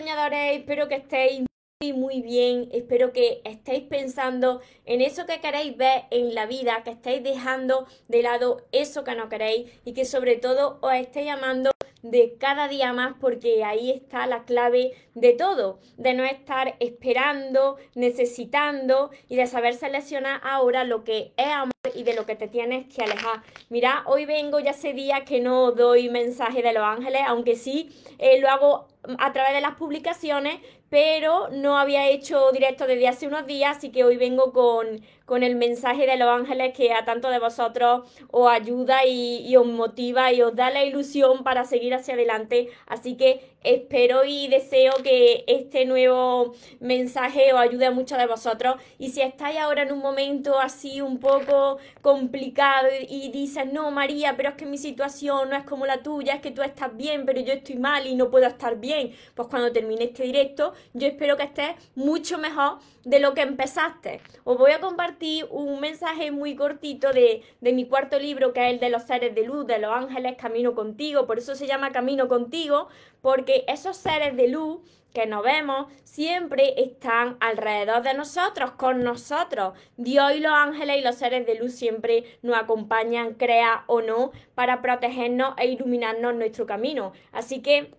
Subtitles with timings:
[0.00, 1.44] Soñadores, espero que estéis
[1.78, 6.82] muy, muy bien, espero que estéis pensando en eso que queréis ver en la vida,
[6.84, 11.28] que estéis dejando de lado eso que no queréis y que sobre todo os estéis
[11.28, 16.76] amando de cada día más porque ahí está la clave de todo, de no estar
[16.80, 22.36] esperando, necesitando y de saber seleccionar ahora lo que es amor y de lo que
[22.36, 23.42] te tienes que alejar.
[23.68, 27.90] Mira, hoy vengo ya ese día que no doy mensaje de los ángeles, aunque sí
[28.18, 33.26] eh, lo hago a través de las publicaciones, pero no había hecho directo desde hace
[33.26, 37.04] unos días, así que hoy vengo con, con el mensaje de los ángeles que a
[37.04, 38.00] tanto de vosotros
[38.32, 42.70] os ayuda y, y, os motiva y os da la ilusión para seguir hacia adelante.
[42.88, 48.74] Así que espero y deseo que este nuevo mensaje os ayude a muchos de vosotros.
[48.98, 53.88] Y si estáis ahora en un momento así un poco complicado y, y dices, no,
[53.92, 56.96] María, pero es que mi situación no es como la tuya, es que tú estás
[56.96, 60.72] bien, pero yo estoy mal y no puedo estar bien, pues cuando termine este directo,
[60.92, 64.20] yo espero que estés mucho mejor de lo que empezaste.
[64.42, 65.19] Os voy a compartir
[65.50, 69.34] un mensaje muy cortito de, de, mi cuarto libro, que es el de los seres
[69.34, 71.26] de luz, de los ángeles, Camino contigo.
[71.26, 72.88] Por eso se llama Camino contigo,
[73.20, 74.80] porque esos seres de luz
[75.12, 79.74] que nos vemos siempre están alrededor de nosotros, con nosotros.
[79.96, 84.32] Dios y los ángeles y los seres de luz siempre nos acompañan, crea o no,
[84.54, 87.12] para protegernos e iluminarnos nuestro camino.
[87.32, 87.92] Así que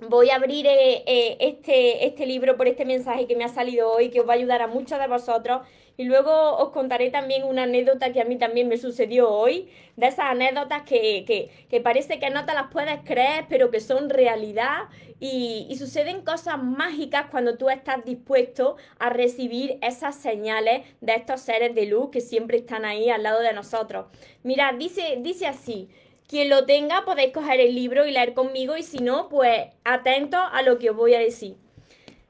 [0.00, 3.90] voy a abrir eh, eh, este, este libro por este mensaje que me ha salido
[3.90, 5.62] hoy, que os va a ayudar a muchos de vosotros.
[5.96, 10.08] Y luego os contaré también una anécdota que a mí también me sucedió hoy, de
[10.08, 14.10] esas anécdotas que, que, que parece que no te las puedes creer, pero que son
[14.10, 14.88] realidad.
[15.20, 21.74] Y, suceden cosas mágicas cuando tú estás dispuesto a recibir esas señales de estos seres
[21.74, 24.06] de luz que siempre están ahí al lado de nosotros.
[24.42, 25.88] Mirad, dice, dice así.
[26.26, 30.40] Quien lo tenga podéis coger el libro y leer conmigo y si no, pues atentos
[30.52, 31.56] a lo que os voy a decir.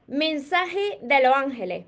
[0.07, 1.85] Mensaje de los ángeles.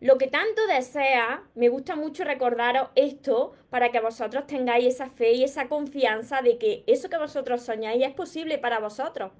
[0.00, 5.32] Lo que tanto desea, me gusta mucho recordaros esto para que vosotros tengáis esa fe
[5.32, 9.32] y esa confianza de que eso que vosotros soñáis es posible para vosotros.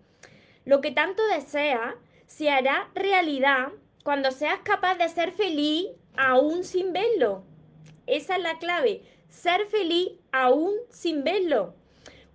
[0.65, 3.69] Lo que tanto desea se hará realidad
[4.03, 7.45] cuando seas capaz de ser feliz aún sin verlo.
[8.07, 11.75] Esa es la clave, ser feliz aún sin verlo.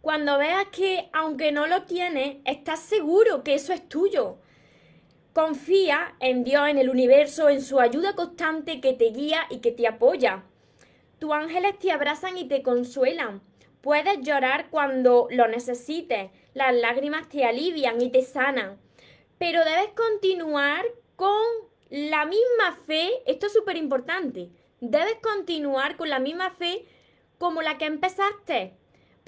[0.01, 4.37] Cuando veas que aunque no lo tienes, estás seguro que eso es tuyo.
[5.33, 9.71] Confía en Dios, en el universo, en su ayuda constante que te guía y que
[9.71, 10.43] te apoya.
[11.19, 13.41] Tus ángeles te abrazan y te consuelan.
[13.81, 16.31] Puedes llorar cuando lo necesites.
[16.55, 18.79] Las lágrimas te alivian y te sanan.
[19.37, 20.85] Pero debes continuar
[21.15, 21.45] con
[21.89, 23.09] la misma fe.
[23.27, 24.49] Esto es súper importante.
[24.81, 26.85] Debes continuar con la misma fe
[27.37, 28.78] como la que empezaste.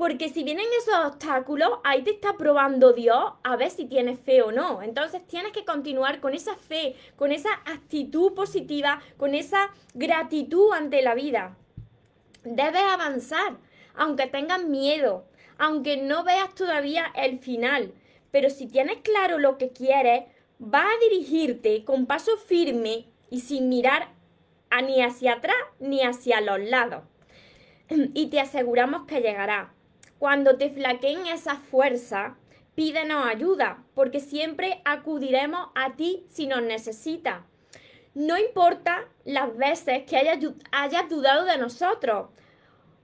[0.01, 4.41] Porque si vienen esos obstáculos, ahí te está probando Dios a ver si tienes fe
[4.41, 4.81] o no.
[4.81, 11.03] Entonces tienes que continuar con esa fe, con esa actitud positiva, con esa gratitud ante
[11.03, 11.55] la vida.
[12.43, 13.57] Debes avanzar,
[13.93, 15.25] aunque tengas miedo,
[15.59, 17.93] aunque no veas todavía el final.
[18.31, 20.23] Pero si tienes claro lo que quieres,
[20.57, 24.09] vas a dirigirte con paso firme y sin mirar
[24.71, 27.03] a ni hacia atrás ni hacia los lados.
[28.15, 29.75] Y te aseguramos que llegará.
[30.21, 32.35] Cuando te flaqueen esa fuerza,
[32.75, 37.41] pídenos ayuda, porque siempre acudiremos a ti si nos necesitas.
[38.13, 42.29] No importa las veces que hayas, dudado de nosotros.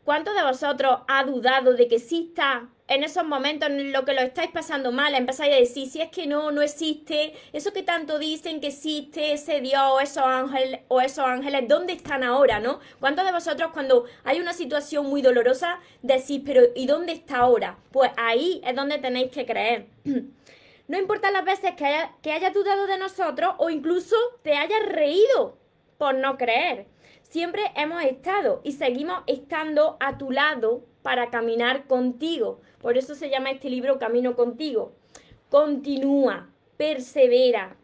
[0.04, 4.22] ¿Cuántos de vosotros ha dudado de que exista en esos momentos en los que lo
[4.22, 8.18] estáis pasando mal, empezáis a decir, si es que no, no existe, eso que tanto
[8.18, 12.80] dicen que existe, ese Dios o esos ángeles, o esos ángeles, ¿dónde están ahora, no?
[13.00, 17.78] ¿Cuántos de vosotros cuando hay una situación muy dolorosa decís, pero ¿y dónde está ahora?
[17.92, 19.88] Pues ahí es donde tenéis que creer.
[20.90, 24.86] No importa las veces que, haya, que hayas dudado de nosotros o incluso te hayas
[24.88, 25.58] reído
[25.98, 26.88] por no creer.
[27.24, 32.62] Siempre hemos estado y seguimos estando a tu lado para caminar contigo.
[32.88, 34.94] Por eso se llama este libro Camino contigo.
[35.50, 36.48] Continúa,
[36.78, 37.76] persevera,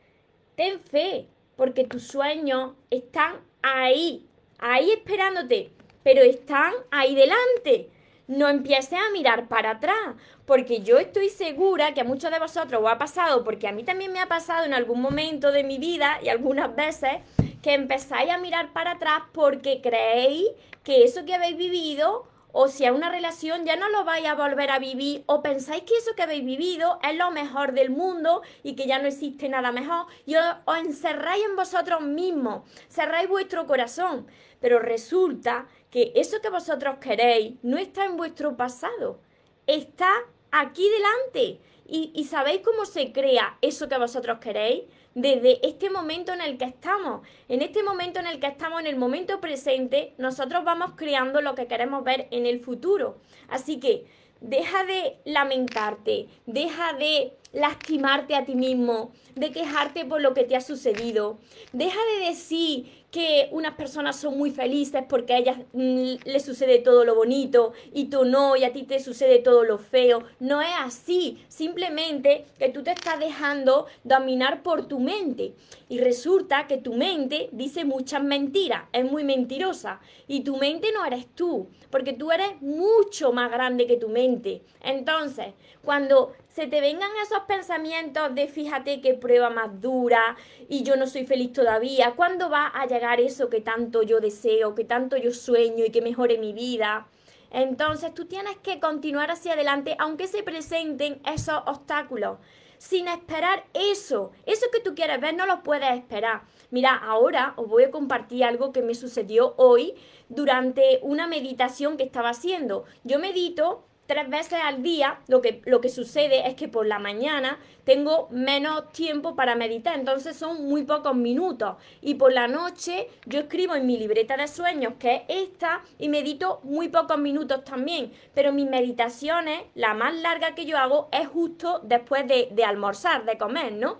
[0.56, 1.28] ten fe,
[1.58, 4.26] porque tus sueños están ahí,
[4.60, 5.72] ahí esperándote,
[6.04, 7.90] pero están ahí delante.
[8.28, 10.16] no empieces a mirar para atrás,
[10.46, 13.84] porque yo estoy segura que a muchos de vosotros os ha pasado, porque a mí
[13.84, 17.18] también me ha pasado en algún momento de mi vida y algunas veces
[17.62, 20.48] que empezáis a mirar para atrás porque creéis
[20.86, 24.36] que eso que habéis vivido o si es una relación ya no lo vais a
[24.36, 28.44] volver a vivir o pensáis que eso que habéis vivido es lo mejor del mundo
[28.62, 30.46] y que ya no existe nada mejor y os,
[30.78, 34.28] encerráis en vosotros mismos, cerráis vuestro corazón,
[34.62, 39.20] pero resulta que eso que vosotros queréis no está en vuestro pasado,
[39.68, 40.12] está
[40.52, 41.60] aquí delante.
[41.86, 44.84] Y, sabéis cómo se crea eso que vosotros queréis
[45.16, 47.26] desde este momento en el que estamos.
[47.50, 51.56] En este momento en el que estamos, en el momento presente, nosotros vamos creando lo
[51.56, 53.18] que queremos ver en el futuro.
[53.50, 54.06] Así que
[54.42, 60.56] deja de lamentarte, deja de lastimarte a ti mismo, de quejarte por lo que te
[60.56, 61.38] ha sucedido.
[61.72, 66.80] Deja de decir que unas personas son muy felices porque a ellas mm, les sucede
[66.80, 70.24] todo lo bonito y tú no, y a ti te sucede todo lo feo.
[70.40, 75.54] No es así, simplemente que tú te estás dejando dominar por tu mente.
[75.90, 80.02] Y resulta que tu mente dice muchas mentiras, es muy mentirosa.
[80.28, 84.64] Y tu mente no eres tú, porque tú eres mucho más grande que tu mente.
[84.82, 85.54] Entonces,
[85.86, 90.38] cuando se te vengan esos pensamientos de fíjate qué prueba más dura
[90.70, 94.76] y yo no soy feliz todavía, ¿cuándo va a llegar eso que tanto yo deseo,
[94.76, 97.08] que tanto yo sueño y que mejore mi vida?
[97.50, 102.38] Entonces tú tienes que continuar hacia adelante aunque se presenten esos obstáculos,
[102.78, 104.32] sin esperar eso.
[104.46, 106.44] Eso que tú quieres ver no lo puedes esperar.
[106.70, 109.96] Mira, ahora os voy a compartir algo que me sucedió hoy
[110.30, 112.84] durante una meditación que estaba haciendo.
[113.04, 117.00] Yo medito tres veces al día, lo que, lo que sucede es que por la
[117.00, 121.76] mañana tengo menos tiempo para meditar, entonces son muy pocos minutos.
[122.02, 126.10] Y por la noche yo escribo en mi libreta de sueños, que es esta, y
[126.10, 128.12] medito muy pocos minutos también.
[128.34, 133.26] Pero mis meditaciones, la más larga que yo hago, es justo después de, de almorzar,
[133.26, 133.98] de comer, ¿no?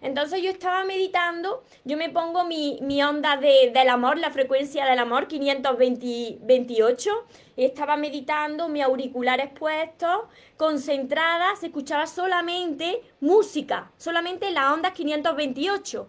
[0.00, 5.26] Entonces yo estaba meditando, yo me pongo mi, onda del amor, la frecuencia del amor,
[5.26, 7.10] 528,
[7.56, 10.24] y estaba meditando, mi auriculares puestos,
[10.56, 16.08] concentrada, se escuchaba solamente música, solamente la onda 528.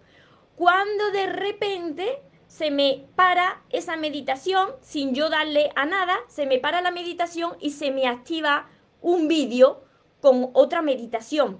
[0.55, 6.59] Cuando de repente se me para esa meditación, sin yo darle a nada, se me
[6.59, 8.67] para la meditación y se me activa
[9.01, 9.83] un vídeo
[10.21, 11.59] con otra meditación.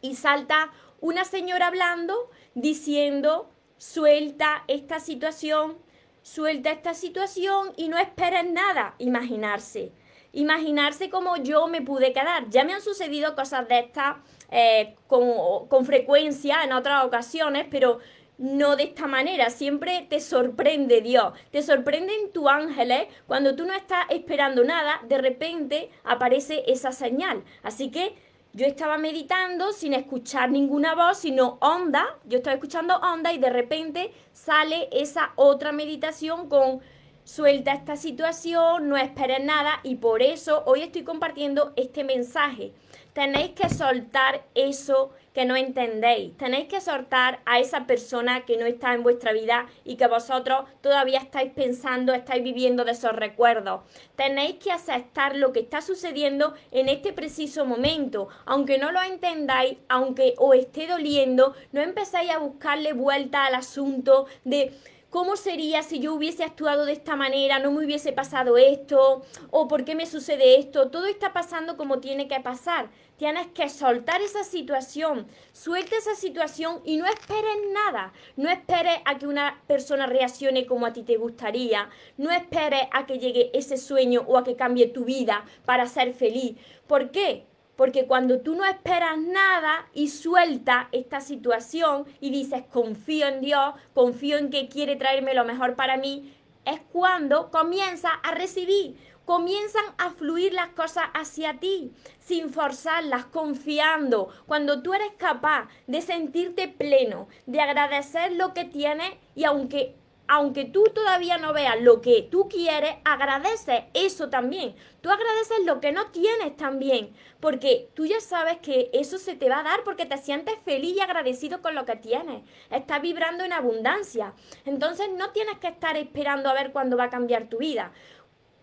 [0.00, 0.70] Y salta
[1.04, 5.76] una señora hablando diciendo, suelta esta situación,
[6.22, 9.92] suelta esta situación y no esperes nada, imaginarse.
[10.32, 12.48] Imaginarse como yo me pude quedar.
[12.48, 14.16] Ya me han sucedido cosas de estas
[14.50, 17.98] eh, con, con frecuencia en otras ocasiones, pero
[18.38, 19.50] no de esta manera.
[19.50, 21.34] Siempre te sorprende Dios.
[21.50, 27.44] Te sorprenden tus ángeles cuando tú no estás esperando nada, de repente aparece esa señal.
[27.62, 28.14] Así que
[28.54, 32.06] yo estaba meditando sin escuchar ninguna voz, sino onda.
[32.24, 36.80] Yo estaba escuchando onda y de repente sale esa otra meditación con
[37.24, 42.72] suelta esta situación, no esperes nada y por eso hoy estoy compartiendo este mensaje.
[43.12, 46.36] Tenéis que soltar eso que no entendéis.
[46.38, 50.64] Tenéis que soltar a esa persona que no está en vuestra vida y que vosotros
[50.80, 53.82] todavía estáis pensando, estáis viviendo de esos recuerdos.
[54.16, 58.28] Tenéis que aceptar lo que está sucediendo en este preciso momento.
[58.46, 64.26] Aunque no lo entendáis, aunque os esté doliendo, no empezáis a buscarle vuelta al asunto
[64.44, 64.72] de
[65.14, 67.60] ¿Cómo sería si yo hubiese actuado de esta manera?
[67.60, 69.22] ¿No me hubiese pasado esto?
[69.52, 70.90] ¿O por qué me sucede esto?
[70.90, 72.90] Todo está pasando como tiene que pasar.
[73.16, 75.28] Tienes que soltar esa situación.
[75.52, 78.12] Suelta esa situación y no esperes nada.
[78.36, 81.88] No esperes a que una persona reaccione como a ti te gustaría.
[82.16, 86.12] No esperes a que llegue ese sueño o a que cambie tu vida para ser
[86.12, 86.56] feliz.
[86.88, 87.46] ¿Por qué?
[87.76, 93.74] Porque cuando tú no esperas nada y sueltas esta situación y dices confío en Dios,
[93.94, 99.84] confío en que quiere traerme lo mejor para mí, es cuando comienza a recibir, comienzan
[99.98, 104.28] a fluir las cosas hacia ti, sin forzarlas, confiando.
[104.46, 110.64] Cuando tú eres capaz de sentirte pleno, de agradecer lo que tienes y aunque aunque
[110.64, 114.74] tú todavía no veas lo que tú quieres, agradece eso también.
[115.02, 119.50] Tú agradeces lo que no tienes también, porque tú ya sabes que eso se te
[119.50, 122.42] va a dar porque te sientes feliz y agradecido con lo que tienes.
[122.70, 124.32] Estás vibrando en abundancia.
[124.64, 127.92] Entonces no tienes que estar esperando a ver cuándo va a cambiar tu vida.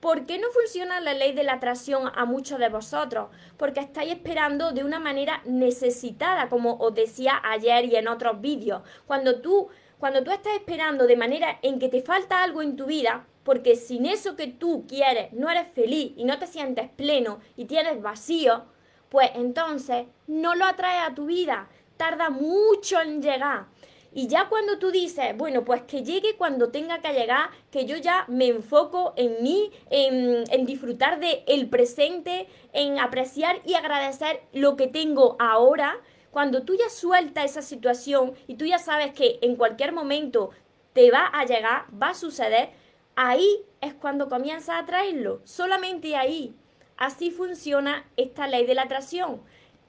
[0.01, 3.29] ¿Por qué no funciona la ley de la atracción a muchos de vosotros?
[3.55, 8.81] Porque estáis esperando de una manera necesitada, como os decía ayer y en otros vídeos.
[9.05, 12.88] Cuando tú cuando tú estás esperando de manera en que te falta algo en tu
[12.88, 17.39] vida, porque sin eso que tú quieres no eres feliz y no te sientes pleno
[17.55, 18.63] y tienes vacío,
[19.10, 23.67] pues entonces no lo atraes a tu vida, tarda mucho en llegar.
[24.13, 27.96] Y ya cuando tú dices, bueno, pues que llegue cuando tenga que llegar, que yo
[27.96, 34.75] ya me enfoco en mí, en, disfrutar del el presente, en apreciar y agradecer lo
[34.75, 35.96] que tengo ahora,
[36.30, 40.50] cuando tú ya sueltas esa situación y tú ya sabes que en cualquier momento
[40.91, 42.70] te va a llegar, va a suceder,
[43.15, 46.53] ahí es cuando comienzas a traerlo, solamente ahí.
[46.98, 49.41] Así funciona esta ley de la atracción.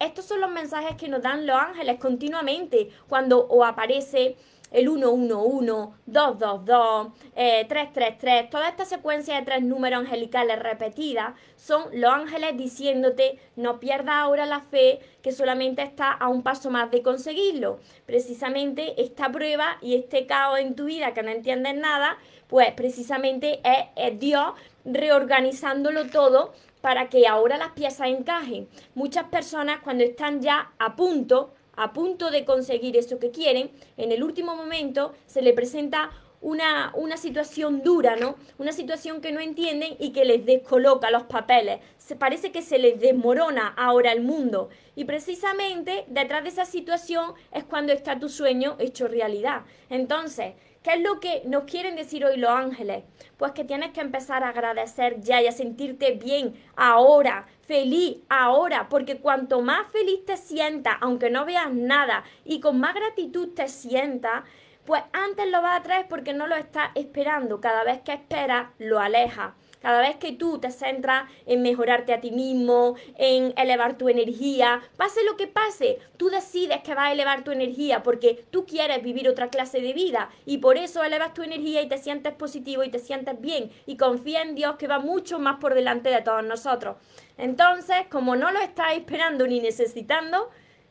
[0.02, 4.34] Estos son los mensajes que nos dan los ángeles continuamente cuando o aparece
[4.72, 12.10] el 111, 222, eh, 333, toda esta secuencia de tres números angelicales repetidas son los
[12.10, 17.02] ángeles diciéndote no pierdas ahora la fe que solamente está a un paso más de
[17.02, 17.78] conseguirlo.
[18.04, 22.18] Precisamente esta prueba y este caos en tu vida que no entiendes nada,
[22.48, 23.60] pues precisamente
[23.94, 24.52] es Dios
[24.84, 28.68] reorganizándolo todo para que ahora las piezas encajen.
[28.94, 34.12] Muchas personas cuando están ya a punto, a punto de conseguir eso que quieren, en
[34.12, 36.10] el último momento se le presenta
[36.42, 38.34] una, una, situación dura, ¿no?
[38.58, 41.78] Una situación que no entienden y que les descoloca los papeles.
[41.98, 44.68] Se parece que se les desmorona ahora el mundo.
[44.96, 49.62] Y precisamente detrás de esa situación es cuando está tu sueño hecho realidad.
[49.88, 53.04] Entonces, ¿Qué es lo que nos quieren decir hoy los ángeles?
[53.36, 58.88] Pues que tienes que empezar a agradecer ya y a sentirte bien ahora, feliz ahora,
[58.88, 63.68] porque cuanto más feliz te sientas, aunque no veas nada, y con más gratitud te
[63.68, 64.42] sientas,
[64.84, 67.60] pues antes lo vas a traer porque no lo estás esperando.
[67.60, 69.52] Cada vez que esperas, lo alejas.
[69.82, 74.80] Cada vez que tú te centras en mejorarte a ti mismo, en elevar tu energía,
[74.96, 79.02] pase lo que pase, tú decides que vas a elevar tu energía porque tú quieres
[79.02, 82.84] vivir otra clase de vida y por eso elevas tu energía y te sientes positivo
[82.84, 86.22] y te sientes bien y confía en Dios que va mucho más por delante de
[86.22, 86.96] todos nosotros.
[87.36, 90.48] Entonces, como no lo estás esperando ni necesitando,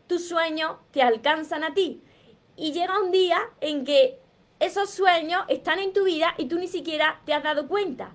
[0.07, 2.01] tus sueños te alcanzan a ti.
[2.57, 4.19] Y llega un día en que
[4.59, 8.11] esos sueños están en tu vida y tú ni siquiera te has dado cuenta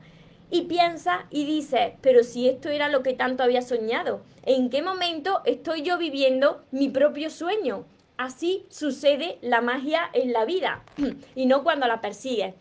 [0.51, 4.83] y piensa y dice, pero si esto era lo que tanto había soñado, ¿en qué
[4.83, 7.85] momento estoy yo viviendo mi propio sueño?
[8.17, 10.85] Así sucede la magia en la vida
[11.35, 12.55] y no cuando la persigues.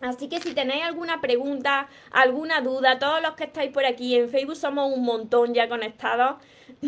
[0.00, 4.28] Así que si tenéis alguna pregunta, alguna duda, todos los que estáis por aquí en
[4.28, 6.36] Facebook somos un montón ya conectados.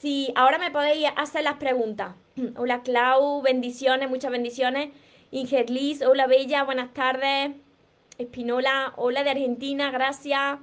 [0.00, 2.14] Si ahora me podéis hacer las preguntas.
[2.56, 4.90] Hola Clau, bendiciones, muchas bendiciones.
[5.32, 7.50] Ingerlis, hola Bella, buenas tardes.
[8.18, 10.58] Espinola, hola de Argentina, gracias.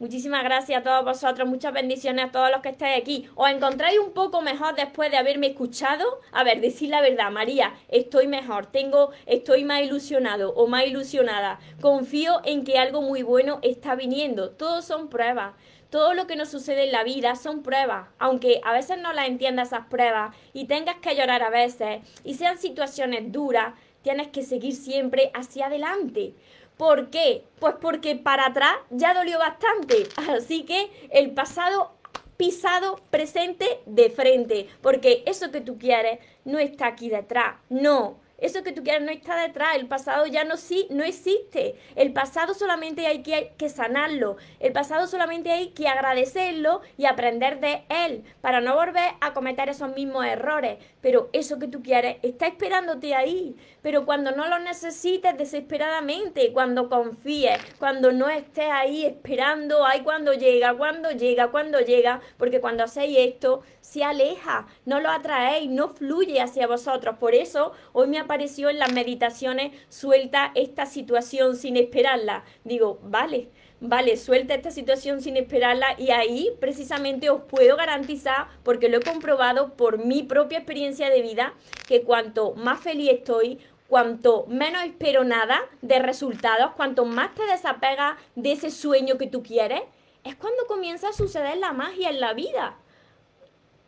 [0.00, 3.28] Muchísimas gracias a todos vosotros, muchas bendiciones a todos los que estáis aquí.
[3.36, 6.04] ¿Os encontráis un poco mejor después de haberme escuchado?
[6.32, 11.60] A ver, decid la verdad, María, estoy mejor, tengo, estoy más ilusionado o más ilusionada.
[11.80, 14.50] Confío en que algo muy bueno está viniendo.
[14.50, 15.54] Todos son pruebas.
[15.90, 19.28] Todo lo que nos sucede en la vida son pruebas, aunque a veces no las
[19.28, 24.42] entiendas esas pruebas y tengas que llorar a veces y sean situaciones duras, tienes que
[24.42, 26.34] seguir siempre hacia adelante.
[26.80, 27.44] ¿Por qué?
[27.58, 30.08] Pues porque para atrás ya dolió bastante.
[30.30, 31.92] Así que el pasado
[32.38, 34.66] pisado presente de frente.
[34.80, 37.56] Porque eso que tú quieres no está aquí detrás.
[37.68, 41.76] No, eso que tú quieres no está detrás, el pasado ya no, sí, no existe.
[41.96, 47.60] El pasado solamente hay que, que sanarlo, el pasado solamente hay que agradecerlo y aprender
[47.60, 50.78] de él para no volver a cometer esos mismos errores.
[51.00, 53.56] Pero eso que tú quieres está esperándote ahí.
[53.82, 60.34] Pero cuando no lo necesites desesperadamente, cuando confíes, cuando no estés ahí esperando, ay, cuando
[60.34, 65.88] llega, cuando llega, cuando llega, porque cuando hacéis esto, se aleja, no lo atraéis, no
[65.88, 67.16] fluye hacia vosotros.
[67.18, 72.44] Por eso hoy me apareció en las meditaciones suelta esta situación sin esperarla.
[72.62, 73.48] Digo, vale,
[73.80, 79.02] vale, suelta esta situación sin esperarla y ahí precisamente os puedo garantizar, porque lo he
[79.02, 81.54] comprobado por mi propia experiencia de vida,
[81.88, 88.16] que cuanto más feliz estoy, cuanto menos espero nada de resultados, cuanto más te desapegas
[88.36, 89.82] de ese sueño que tú quieres,
[90.22, 92.76] es cuando comienza a suceder la magia en la vida.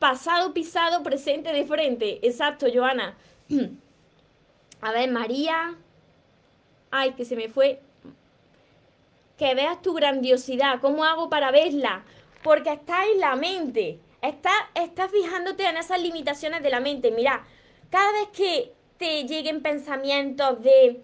[0.03, 2.19] Pasado, pisado, presente, de frente.
[2.27, 3.17] Exacto, Joana.
[4.81, 5.77] A ver, María.
[6.91, 7.79] Ay, que se me fue.
[9.39, 10.81] Que veas tu grandiosidad.
[10.81, 12.03] ¿Cómo hago para verla?
[12.43, 14.01] Porque está en la mente.
[14.21, 17.13] Estás está fijándote en esas limitaciones de la mente.
[17.13, 17.45] Mira,
[17.89, 21.01] cada vez que te lleguen pensamientos de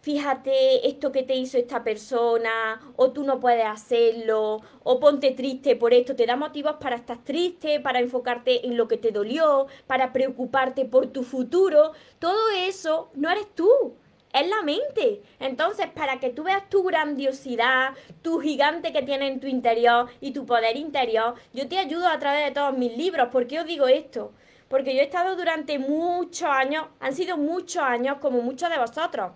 [0.00, 5.76] fíjate esto que te hizo esta persona, o tú no puedes hacerlo, o ponte triste
[5.76, 9.66] por esto, te da motivos para estar triste, para enfocarte en lo que te dolió,
[9.86, 11.92] para preocuparte por tu futuro.
[12.18, 13.94] Todo eso no eres tú.
[14.32, 15.22] es la mente.
[15.40, 20.30] Entonces, para que tú veas tu grandiosidad, tu gigante que tiene en tu interior y
[20.32, 23.28] tu poder interior, yo te ayudo a través de todos mis libros.
[23.30, 24.32] ¿Por qué os digo esto?
[24.68, 29.32] Porque yo he estado durante muchos años, han sido muchos años como muchos de vosotros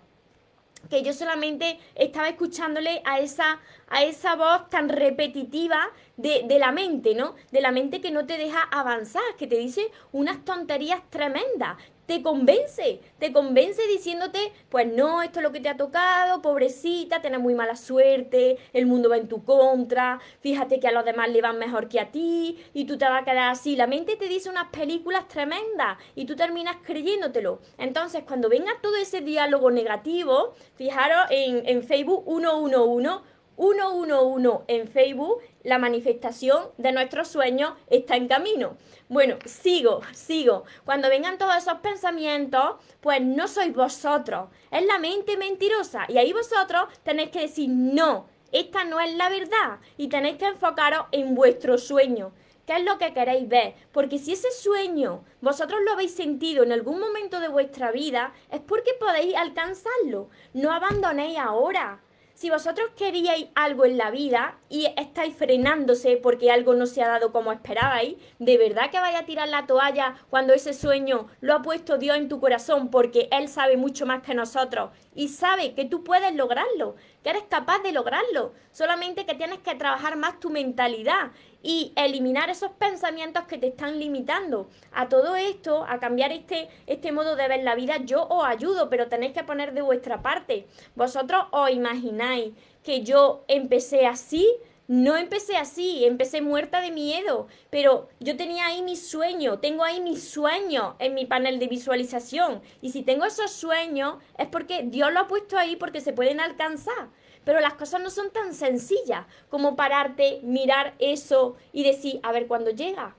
[0.89, 5.79] que yo solamente estaba escuchándole a esa, a esa voz tan repetitiva
[6.17, 7.35] de, de, la mente, ¿no?
[7.51, 12.21] De la mente que no te deja avanzar, que te dice unas tonterías tremendas, te
[12.21, 17.39] convence, te convence diciéndote, pues no, esto es lo que te ha tocado, pobrecita, tienes
[17.39, 21.41] muy mala suerte, el mundo va en tu contra, fíjate que a los demás le
[21.41, 23.75] van mejor que a ti y tú te vas a quedar así.
[23.75, 27.59] La mente te dice unas películas tremendas y tú terminas creyéndotelo.
[27.77, 35.41] Entonces, cuando venga todo ese diálogo negativo, fijaros en, en Facebook 111 111 en Facebook,
[35.63, 38.77] la manifestación de nuestros sueños está en camino.
[39.07, 40.63] Bueno, sigo, sigo.
[40.83, 46.05] Cuando vengan todos esos pensamientos, pues no sois vosotros, es la mente mentirosa.
[46.07, 49.79] Y ahí vosotros tenéis que decir, no, esta no es la verdad.
[49.97, 52.31] Y tenéis que enfocaros en vuestro sueño.
[52.65, 53.75] ¿Qué es lo que queréis ver?
[53.91, 58.59] Porque si ese sueño vosotros lo habéis sentido en algún momento de vuestra vida, es
[58.59, 60.29] porque podéis alcanzarlo.
[60.53, 62.01] No abandonéis ahora.
[62.35, 67.07] Si vosotros queríais algo en la vida y estáis frenándose porque algo no se ha
[67.07, 71.53] dado como esperabais, ¿de verdad que vais a tirar la toalla cuando ese sueño lo
[71.53, 75.75] ha puesto Dios en tu corazón porque Él sabe mucho más que nosotros y sabe
[75.75, 78.53] que tú puedes lograrlo, que eres capaz de lograrlo?
[78.71, 81.31] Solamente que tienes que trabajar más tu mentalidad
[81.63, 84.69] y eliminar esos pensamientos que te están limitando.
[84.91, 88.91] A todo esto, a cambiar este, este modo de ver la vida, yo os ayudo,
[88.91, 90.67] pero tenéis que poner de vuestra parte.
[90.93, 92.53] Vosotros os imagináis
[92.83, 94.47] que yo empecé así,
[94.87, 99.99] no empecé así, empecé muerta de miedo, pero yo tenía ahí mi sueño, tengo ahí
[99.99, 102.61] mis sueños en mi panel de visualización.
[102.81, 106.39] Y si tengo esos sueños es porque Dios lo ha puesto ahí porque se pueden
[106.39, 107.09] alcanzar.
[107.43, 112.47] Pero las cosas no son tan sencillas como pararte, mirar eso y decir, a ver
[112.47, 113.15] cuándo llega.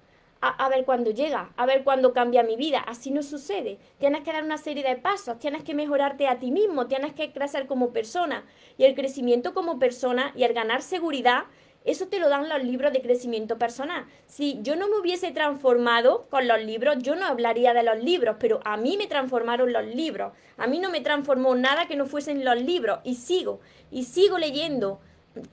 [0.49, 2.81] A, ver cuándo llega, a ver cuándo cambia mi vida.
[2.81, 3.79] Así no sucede.
[3.99, 7.33] Tienes que dar una serie de pasos, tienes que mejorarte a ti mismo, tienes que
[7.33, 8.45] crecer como persona.
[8.79, 11.45] Y el crecimiento como persona y el ganar seguridad
[11.87, 14.07] eso te lo dan los libros de crecimiento personal.
[14.27, 18.39] Si yo no me hubiese transformado con los libros, yo no hablaría de los libros,
[18.41, 20.33] pero a mí me transformaron los libros.
[20.57, 22.99] A mí no me transformó nada que no fuesen los libros.
[23.05, 23.61] Y sigo,
[23.93, 25.01] y sigo leyendo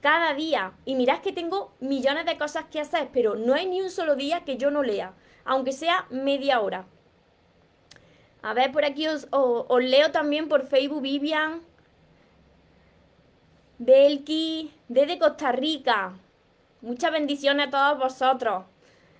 [0.01, 0.73] cada día.
[0.85, 4.15] Y mirad que tengo millones de cosas que hacer, pero no hay ni un solo
[4.15, 5.13] día que yo no lea,
[5.45, 6.85] aunque sea media hora.
[8.41, 9.27] A ver, por aquí os,
[9.79, 11.61] leo también por Facebook, Vivian.
[13.79, 16.13] Belki, desde Costa Rica.
[16.81, 18.65] Muchas bendiciones a todos vosotros.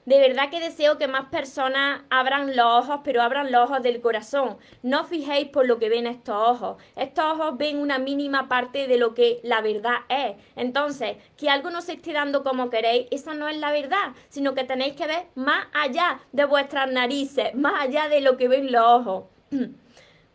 [0.06, 4.02] De verdad que deseo que más personas abran los ojos, pero abran los ojos del
[4.02, 4.58] corazón.
[4.82, 6.82] No fijéis por lo que ven estos ojos.
[6.98, 10.36] Estos ojos ven una mínima parte de lo que la verdad es.
[10.58, 14.54] Entonces, que algo no se esté dando como queréis, esa no es la verdad, sino
[14.54, 18.72] que tenéis que ver más allá de vuestras narices, más allá de lo que ven
[18.72, 19.24] los ojos.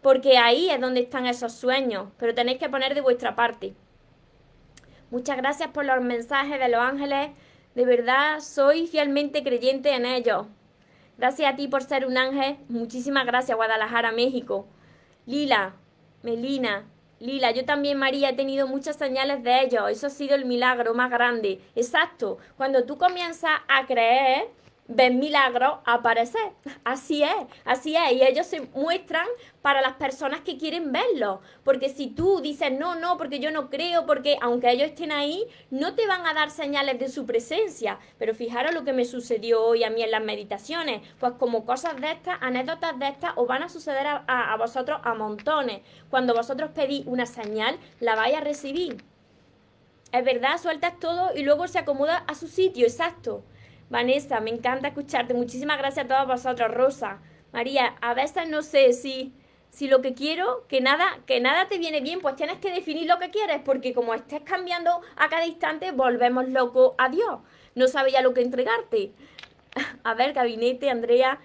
[0.03, 3.75] Porque ahí es donde están esos sueños, pero tenéis que poner de vuestra parte.
[5.11, 7.31] Muchas gracias por los mensajes de los ángeles.
[7.79, 10.47] De verdad, soy fielmente creyente en ellos.
[11.17, 12.57] Gracias a ti por ser un ángel.
[12.69, 14.67] Muchísimas gracias, Guadalajara, México.
[15.27, 15.77] Lila,
[16.25, 16.87] Melina,
[17.21, 19.89] Lila, yo también, María, he tenido muchas señales de ellos.
[19.91, 21.61] Eso ha sido el milagro más grande.
[21.77, 22.39] Exacto.
[22.57, 24.49] Cuando tú comienzas a creer,
[24.89, 26.53] ven milagros aparecer.
[26.83, 28.13] Así es, así es.
[28.13, 29.27] Y ellos se muestran
[29.63, 31.41] para las personas que quieren verlo.
[31.63, 35.47] Porque si tú dices, no, no, porque yo no creo, porque aunque ellos estén ahí,
[35.71, 37.99] no te van a dar señales de su presencia.
[38.19, 41.03] Pero fijaros lo que me sucedió hoy a mí en las meditaciones.
[41.21, 45.01] Pues como cosas de estas, anécdotas de estas, os van a suceder a, a vosotros
[45.05, 45.83] a montones.
[46.09, 49.05] Cuando vosotros pedís una señal, la vais a recibir.
[50.11, 53.45] Es verdad, sueltas todo y luego se acomoda a su sitio, exacto.
[53.91, 55.35] Vanessa, me encanta escucharte.
[55.35, 57.21] Muchísimas gracias a todos vosotros, Rosa.
[57.53, 59.33] María, a veces no sé si,
[59.71, 63.07] si lo que quiero, que nada, que nada te viene bien, pues tienes que definir
[63.07, 67.41] lo que quieres, porque como estés cambiando a cada instante, volvemos loco a Dios.
[67.75, 69.13] No sabía lo que entregarte.
[70.05, 71.41] A ver, gabinete, Andrea.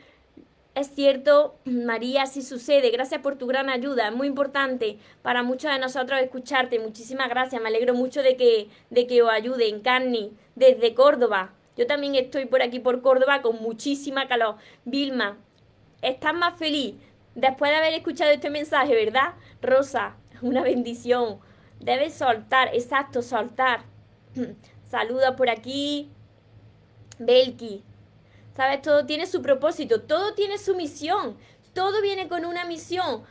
[0.75, 2.89] Es cierto, María, sí sucede.
[2.89, 4.07] Gracias por tu gran ayuda.
[4.07, 6.79] Es muy importante para muchos de nosotros escucharte.
[6.79, 7.61] Muchísimas gracias.
[7.61, 9.81] Me alegro mucho de que, de que os ayuden.
[9.81, 11.53] Carni, desde Córdoba.
[11.77, 14.57] Yo también estoy por aquí, por Córdoba, con muchísima calor.
[14.85, 15.37] Vilma,
[16.01, 16.95] estás más feliz
[17.35, 19.33] después de haber escuchado este mensaje, ¿verdad?
[19.61, 21.39] Rosa, una bendición.
[21.79, 23.83] Debes soltar, exacto, soltar.
[24.89, 26.09] Saludos por aquí.
[27.19, 27.83] Belki.
[28.55, 28.81] ¿Sabes?
[28.81, 31.37] Todo tiene su propósito, todo tiene su misión.
[31.73, 33.23] Todo viene con una misión.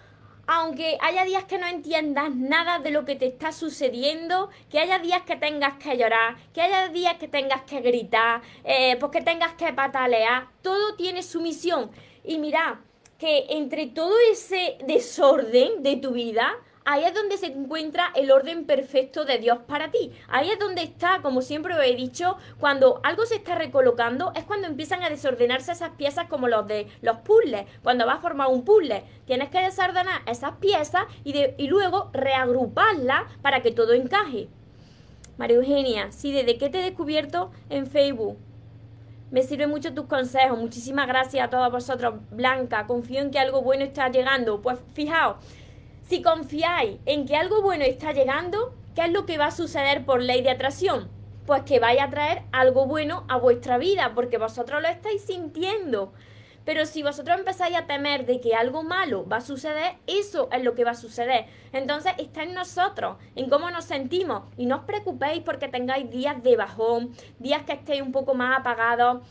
[0.46, 4.98] Aunque haya días que no entiendas nada de lo que te está sucediendo, que haya
[4.98, 9.20] días que tengas que llorar, que haya días que tengas que gritar, eh, pues que
[9.20, 11.90] tengas que patalear, todo tiene su misión.
[12.24, 12.80] Y mira,
[13.18, 18.64] que entre todo ese desorden de tu vida, Ahí es donde se encuentra el orden
[18.64, 20.12] perfecto de Dios para ti.
[20.28, 24.44] Ahí es donde está, como siempre os he dicho, cuando algo se está recolocando, es
[24.44, 27.66] cuando empiezan a desordenarse esas piezas como los de los puzzles.
[27.82, 33.24] Cuando vas a formar un puzzle, tienes que desordenar esas piezas y, y luego reagruparlas
[33.42, 34.48] para que todo encaje.
[35.38, 38.38] María Eugenia, sí, ¿desde qué te he descubierto en Facebook?
[39.30, 40.58] Me sirven mucho tus consejos.
[40.58, 42.16] Muchísimas gracias a todos vosotros.
[42.30, 44.60] Blanca, confío en que algo bueno está llegando.
[44.60, 45.36] Pues fijaos,
[46.08, 50.04] si confiáis en que algo bueno está llegando, ¿qué es lo que va a suceder
[50.04, 51.08] por ley de atracción?
[51.46, 56.12] Pues que vaya a traer algo bueno a vuestra vida, porque vosotros lo estáis sintiendo.
[56.64, 60.62] Pero si vosotros empezáis a temer de que algo malo va a suceder, eso es
[60.62, 61.46] lo que va a suceder.
[61.72, 64.44] Entonces está en nosotros, en cómo nos sentimos.
[64.56, 68.60] Y no os preocupéis porque tengáis días de bajón, días que estéis un poco más
[68.60, 69.22] apagados.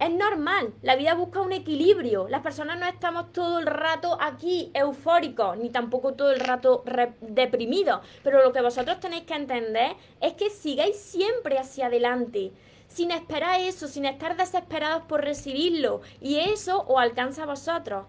[0.00, 2.26] Es normal, la vida busca un equilibrio.
[2.26, 6.82] Las personas no estamos todo el rato aquí eufóricos, ni tampoco todo el rato
[7.20, 8.00] deprimidos.
[8.24, 12.50] Pero lo que vosotros tenéis que entender es que sigáis siempre hacia adelante,
[12.88, 16.00] sin esperar eso, sin estar desesperados por recibirlo.
[16.22, 18.06] Y eso os alcanza a vosotros.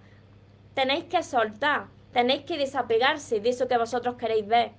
[0.73, 4.71] Tenéis que soltar, tenéis que desapegarse de eso que vosotros queréis ver.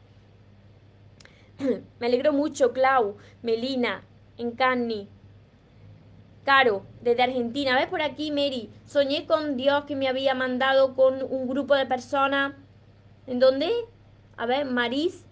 [2.00, 4.02] Me alegro mucho, Clau, Melina,
[4.38, 5.10] Encarni,
[6.44, 7.76] Caro, desde Argentina.
[7.76, 8.68] ¿Ves por aquí, Mary?
[8.84, 12.54] Soñé con Dios que me había mandado con un grupo de personas.
[13.28, 13.70] ¿En dónde?
[14.36, 15.24] A ver, Maris.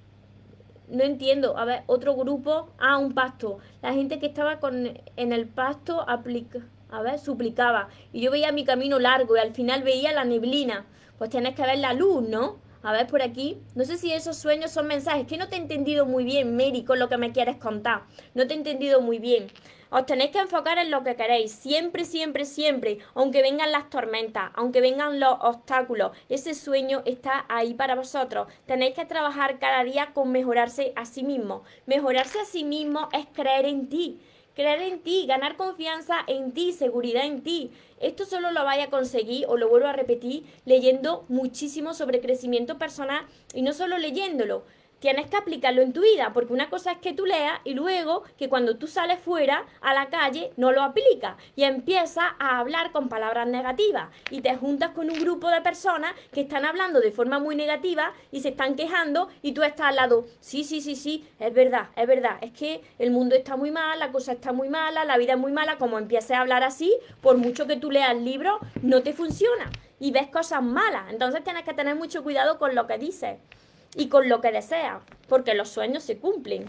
[0.88, 1.58] No entiendo.
[1.58, 2.68] A ver, otro grupo.
[2.78, 3.58] Ah, un pasto.
[3.82, 7.88] La gente que estaba con, en el pasto aplica, a ver, suplicaba.
[8.12, 10.86] Y yo veía mi camino largo y al final veía la neblina.
[11.18, 12.58] Pues tienes que ver la luz, ¿no?
[12.84, 13.58] A ver por aquí.
[13.74, 15.26] No sé si esos sueños son mensajes.
[15.26, 18.02] Que no te he entendido muy bien, Mary, con lo que me quieres contar.
[18.34, 19.48] No te he entendido muy bien.
[19.90, 24.50] Os tenéis que enfocar en lo que queréis, siempre, siempre, siempre, aunque vengan las tormentas,
[24.54, 28.46] aunque vengan los obstáculos, ese sueño está ahí para vosotros.
[28.66, 31.64] Tenéis que trabajar cada día con mejorarse a sí mismo.
[31.86, 34.20] Mejorarse a sí mismo es creer en ti
[34.54, 37.70] creer en ti, ganar confianza en ti, seguridad en ti.
[37.98, 42.76] Esto solo lo vaya a conseguir, o lo vuelvo a repetir, leyendo muchísimo sobre crecimiento
[42.76, 43.24] personal
[43.54, 44.64] y no solo leyéndolo,
[45.00, 48.22] tienes que aplicarlo en tu vida, porque una cosa es que tú leas y luego
[48.38, 52.92] que cuando tú sales fuera a la calle no lo aplicas y empiezas a hablar
[52.92, 57.10] con palabras negativas y te juntas con un grupo de personas que están hablando de
[57.10, 60.94] forma muy negativa y se están quejando y tú estás al lado, sí, sí, sí,
[60.94, 64.52] sí, es verdad, es verdad, es que el mundo está muy mal, la cosa está
[64.52, 67.76] muy mala, la vida es muy mala, como empieces a hablar así, por mucho que
[67.76, 71.94] tú leas el libro, no te funciona y ves cosas malas, entonces tienes que tener
[71.94, 73.38] mucho cuidado con lo que dices
[73.94, 76.66] y con lo que desea, porque los sueños se cumplen.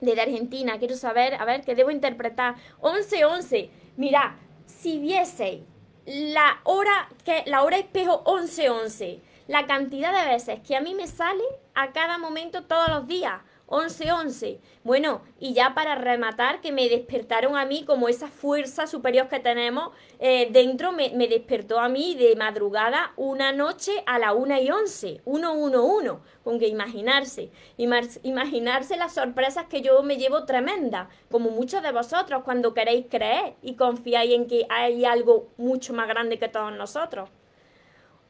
[0.00, 2.54] Desde Argentina, quiero saber, a ver, ¿qué debo interpretar?
[2.80, 3.68] 11-11.
[3.96, 5.62] Mira, si viese
[6.06, 11.06] la hora, que, la hora espejo 11-11, la cantidad de veces que a mí me
[11.06, 11.44] sale
[11.74, 14.58] a cada momento todos los días, 11-11.
[14.82, 19.40] Bueno, y ya para rematar, que me despertaron a mí como esa fuerza superior que
[19.40, 24.70] tenemos eh, dentro, me, despertó a mí de madrugada una noche a la 1 y
[24.70, 31.08] 11, 1, 1, 1, con que imaginarse, imaginarse las sorpresas que yo me llevo tremenda,
[31.30, 36.08] como muchos de vosotros cuando queréis creer y confiáis en que hay algo mucho más
[36.08, 37.28] grande que todos nosotros.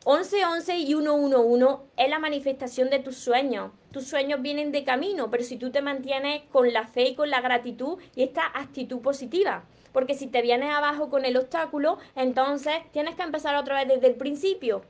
[0.09, 3.73] 1111 y 111 es la manifestación de tus sueños.
[3.93, 7.29] Tus sueños vienen de camino, pero si tú te mantienes con la fe y con
[7.29, 9.65] la gratitud y esta actitud positiva.
[9.93, 14.07] Porque si te vienes abajo con el obstáculo, entonces tienes que empezar otra vez desde
[14.07, 14.83] el principio.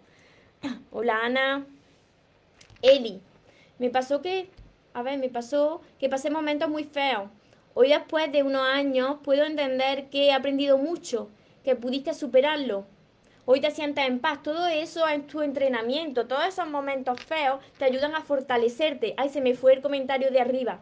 [0.92, 1.66] Hola Ana.
[2.80, 3.20] Eli.
[3.80, 4.48] Me pasó que,
[4.94, 7.28] a ver, me pasó que pasé momentos muy feos.
[7.74, 11.28] Hoy después de unos años puedo entender que he aprendido mucho,
[11.64, 12.86] que pudiste superarlo
[13.50, 14.42] hoy te sientes en paz.
[14.42, 16.26] Todo eso es tu entrenamiento.
[16.26, 19.14] Todos esos momentos feos te ayudan a fortalecerte.
[19.16, 20.80] Ay, se me fue el comentario de arriba.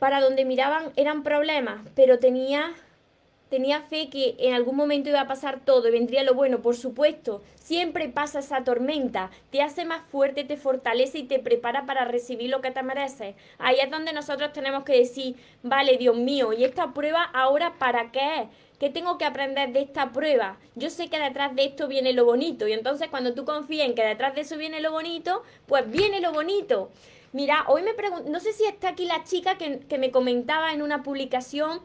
[0.00, 2.72] Para donde miraban eran problemas, pero tenía
[3.54, 6.74] tenía fe que en algún momento iba a pasar todo y vendría lo bueno, por
[6.74, 7.40] supuesto.
[7.54, 12.50] Siempre pasa esa tormenta, te hace más fuerte, te fortalece y te prepara para recibir
[12.50, 13.36] lo que te mereces.
[13.58, 18.10] Ahí es donde nosotros tenemos que decir, vale, Dios mío, ¿y esta prueba ahora para
[18.10, 18.48] qué?
[18.80, 20.58] ¿Qué tengo que aprender de esta prueba?
[20.74, 23.94] Yo sé que detrás de esto viene lo bonito y entonces cuando tú confías en
[23.94, 26.90] que detrás de eso viene lo bonito, pues viene lo bonito.
[27.30, 30.72] Mira, hoy me pregunto, no sé si está aquí la chica que, que me comentaba
[30.72, 31.80] en una publicación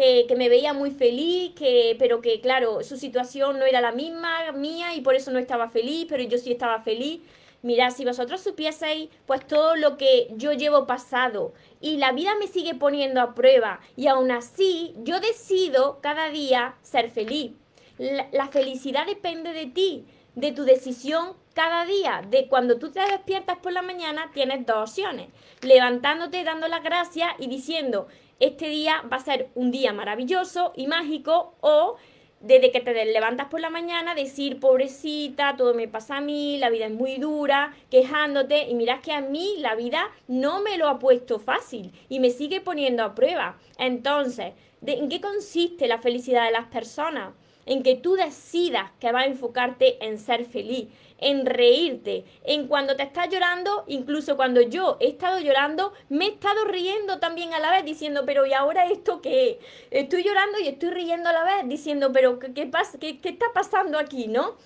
[0.00, 4.50] que, me veía muy feliz, que, pero que claro, su situación no era la misma
[4.52, 7.20] mía y por eso no estaba feliz, pero yo sí estaba feliz.
[7.62, 12.46] Mirad, si vosotros supieseis, pues todo lo que yo llevo pasado y la vida me
[12.46, 17.52] sigue poniendo a prueba y aún así yo decido cada día ser feliz.
[17.98, 23.00] La, la felicidad depende de ti, de tu decisión cada día, de cuando tú te
[23.00, 25.28] despiertas por la mañana, tienes dos opciones.
[25.60, 28.06] Levantándote, dando las gracias y diciendo,
[28.40, 31.96] este día va a ser un día maravilloso y mágico o
[32.40, 36.70] desde que te levantas por la mañana, decir, pobrecita, todo me pasa a mí, la
[36.70, 40.88] vida es muy dura, quejándote, y miras que a mí la vida no me lo
[40.88, 43.58] ha puesto fácil y me sigue poniendo a prueba.
[43.78, 47.34] Entonces, ¿en qué consiste la felicidad de las personas?
[47.66, 50.88] En que tú decidas que vas a enfocarte en ser feliz,
[51.20, 56.28] en reírte, en cuando te estás llorando, incluso cuando yo he estado llorando, me he
[56.30, 59.60] estado riendo también a la vez, diciendo, pero ¿y ahora esto qué?
[59.90, 62.98] Estoy llorando y estoy riendo a la vez, diciendo, pero ¿qué, pasa?
[62.98, 64.56] ¿Qué, está pasando aquí, no?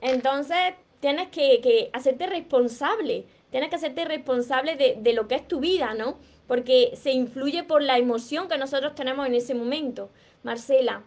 [0.00, 5.60] Entonces, tienes que, hacerte responsable, tienes que hacerte responsable de, de lo que es tu
[5.60, 6.18] vida, ¿no?
[6.46, 10.08] Porque se influye por la emoción que nosotros tenemos en ese momento.
[10.42, 11.02] Marcela,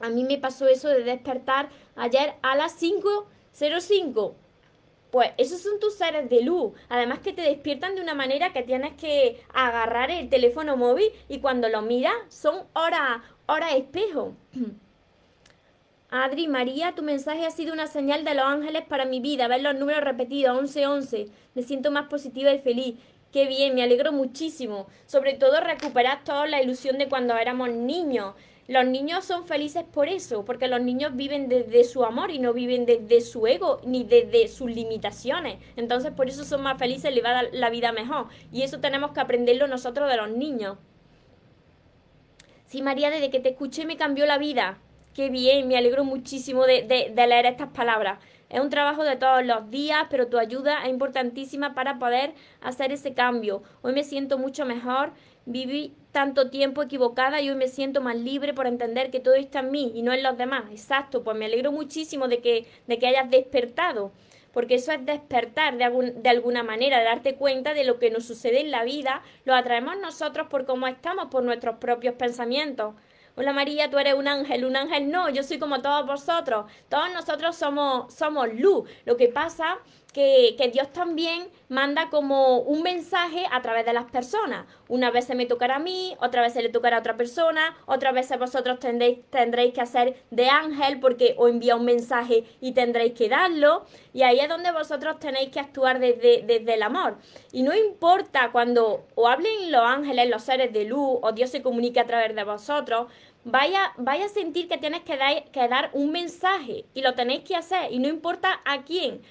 [0.00, 4.34] a mí me pasó eso de despertar ayer a las 5 05.
[5.10, 6.72] Pues esos son tus seres de luz.
[6.88, 11.40] Además que te despiertan de una manera que tienes que agarrar el teléfono móvil y
[11.40, 14.34] cuando lo miras son horas, horas espejo.
[16.10, 19.48] Adri, María, tu mensaje ha sido una señal de los ángeles para mi vida.
[19.48, 21.28] Ver los números repetidos, 11-11.
[21.54, 22.94] Me siento más positiva y feliz.
[23.32, 24.86] Qué bien, me alegro muchísimo.
[25.06, 28.34] Sobre todo recuperar toda la ilusión de cuando éramos niños.
[28.68, 32.52] Los niños son felices por eso, porque los niños viven desde su amor y no
[32.52, 35.58] viven desde su ego ni desde sus limitaciones.
[35.76, 38.26] Entonces por eso son más felices, les va a dar la vida mejor.
[38.52, 40.78] Y eso tenemos que aprenderlo nosotros de los niños.
[42.64, 44.78] Sí, María, desde que te escuché me cambió la vida.
[45.14, 48.18] Qué bien, me alegro muchísimo de, de leer estas palabras.
[48.48, 52.92] Es un trabajo de todos los días, pero tu ayuda es importantísima para poder hacer
[52.92, 53.62] ese cambio.
[53.82, 55.12] Hoy me siento mucho mejor
[55.46, 59.60] viví tanto tiempo equivocada y hoy me siento más libre por entender que todo está
[59.60, 60.64] en mí y no en los demás.
[60.70, 64.12] Exacto, pues me alegro muchísimo de que, de que hayas despertado,
[64.52, 68.60] porque eso es despertar de, de alguna manera, darte cuenta de lo que nos sucede
[68.60, 72.94] en la vida, lo atraemos nosotros por cómo estamos, por nuestros propios pensamientos.
[73.38, 77.12] Hola María, tú eres un ángel, un ángel no, yo soy como todos vosotros, todos
[77.12, 78.88] nosotros somos, somos luz.
[79.04, 79.76] Lo que pasa
[80.16, 84.64] que, Dios también manda como un mensaje a través de las personas.
[84.88, 87.76] Una vez se me tocará a mí, otra vez se le tocará a otra persona,
[87.84, 93.12] otra vez vosotros tendréis, que hacer de ángel porque os envía un mensaje y tendréis
[93.12, 93.84] que darlo.
[94.14, 97.18] Y ahí es donde vosotros tenéis que actuar desde, el amor.
[97.52, 101.60] Y no importa cuando o hablen los ángeles, los seres de luz, o Dios se
[101.60, 103.08] comunique a través de vosotros,
[103.44, 107.92] vaya, vaya a sentir que tienes que dar, un mensaje y lo tenéis que hacer
[107.92, 109.22] y no importa a quién,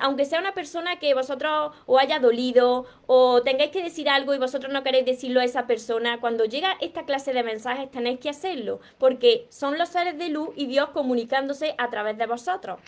[0.00, 4.38] aunque sea una persona que vosotros o haya dolido o tengáis que decir algo y
[4.38, 8.30] vosotros no queréis decirlo a esa persona, cuando llega esta clase de mensajes tenéis que
[8.30, 12.80] hacerlo, porque son los seres de luz y Dios comunicándose a través de vosotros.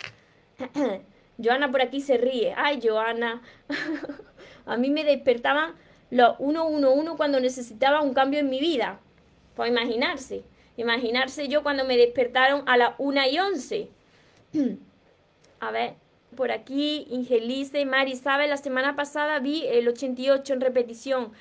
[1.42, 2.55] Joana por aquí se ríe.
[2.57, 3.42] Ay, Joana.
[4.66, 5.75] a mí me despertaban
[6.11, 9.01] los 111 cuando necesitaba un cambio en mi vida.
[9.55, 10.45] Pues imaginarse.
[10.77, 13.88] Imaginarse yo cuando me despertaron a las 1 y 11.
[15.61, 15.95] a ver,
[16.33, 18.47] por aquí, Ingelice, Mari, ¿sabe?
[18.49, 21.33] La semana pasada vi el 88 en repetición.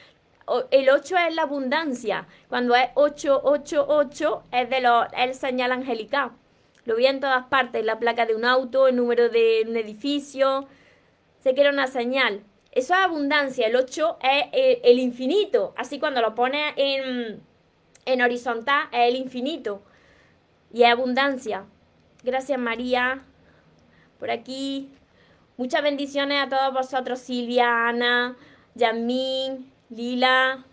[0.72, 2.28] el 8 es la abundancia.
[2.50, 6.32] Cuando es 888 es de lo, el señal angelical.
[6.86, 10.68] Lo vi en todas partes, la placa de un auto, el número de un edificio.
[11.40, 12.44] Sé que era una señal.
[12.72, 13.68] Eso es abundancia.
[13.68, 15.74] El 8 es el, el infinito.
[15.78, 17.42] Así cuando lo pones en,
[18.06, 19.82] en horizontal es el infinito.
[20.74, 21.66] Y es abundancia.
[22.24, 23.26] Gracias María
[24.22, 24.88] por aquí.
[25.58, 28.38] Muchas bendiciones a todos vosotros, Silvia, Ana,
[29.90, 30.64] Lila.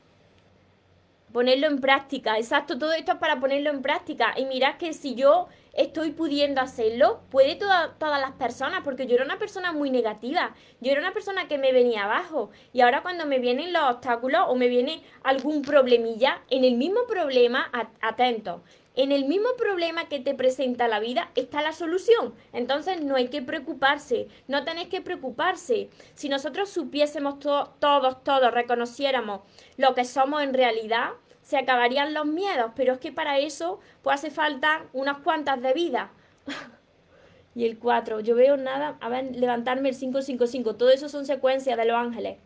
[1.32, 4.34] Ponerlo en práctica, exacto, todo esto es para ponerlo en práctica.
[4.36, 9.24] Y mirad que si yo estoy pudiendo hacerlo, puede todas las personas, porque yo era
[9.24, 12.50] una persona muy negativa, yo era una persona que me venía abajo.
[12.72, 17.06] Y ahora cuando me vienen los obstáculos o me viene algún problemilla, en el mismo
[17.06, 18.62] problema, atento,
[18.98, 22.34] en el mismo problema que te presenta la vida está la solución.
[22.52, 25.88] Entonces no hay que preocuparse, no tenéis que preocuparse.
[26.14, 29.42] Si nosotros supiésemos todos, todos, reconociéramos
[29.76, 31.10] lo que somos en realidad,
[31.42, 35.74] se acabarían los miedos, pero es que para eso pues hace falta unas cuantas de
[35.74, 36.10] vida.
[37.54, 41.78] y el 4, yo veo nada, a ver, levantarme el 555, todo eso son secuencias
[41.78, 42.38] de los ángeles.